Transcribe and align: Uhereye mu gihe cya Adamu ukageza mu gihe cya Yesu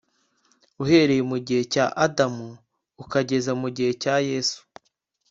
Uhereye 0.83 1.23
mu 1.31 1.37
gihe 1.45 1.61
cya 1.73 1.85
Adamu 2.05 2.47
ukageza 3.03 3.51
mu 3.61 3.67
gihe 3.75 3.91
cya 4.01 4.15
Yesu 4.29 4.61